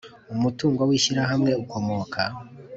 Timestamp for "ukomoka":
1.63-2.21